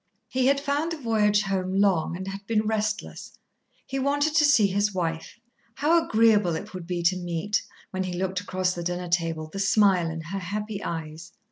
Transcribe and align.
He 0.27 0.47
had 0.47 0.59
found 0.59 0.91
the 0.91 0.97
voyage 0.97 1.43
home 1.43 1.75
long, 1.75 2.17
and 2.17 2.27
had 2.27 2.47
been 2.47 2.65
restless. 2.65 3.37
He 3.85 3.99
wanted 3.99 4.33
to 4.33 4.43
see 4.45 4.65
his 4.65 4.95
wife. 4.95 5.39
How 5.75 6.03
agreeable 6.03 6.55
it 6.55 6.73
would 6.73 6.87
be 6.87 7.03
to 7.03 7.15
meet, 7.15 7.61
when 7.91 8.05
he 8.05 8.13
looked 8.13 8.39
across 8.41 8.73
the 8.73 8.81
dinner 8.81 9.09
table, 9.09 9.47
the 9.53 9.59
smile 9.59 10.09
in 10.09 10.21
her 10.21 10.39
happy 10.39 10.83
eyes. 10.83 11.33